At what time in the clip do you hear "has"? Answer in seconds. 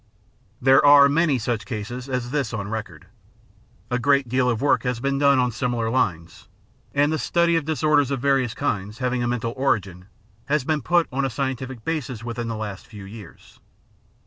4.81-4.99, 10.45-10.63